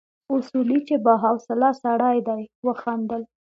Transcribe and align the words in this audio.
اصولي 0.35 0.79
چې 0.87 0.95
با 1.03 1.13
حوصله 1.23 1.69
سړی 1.83 2.17
دی 2.27 2.41
وخندل. 2.67 3.21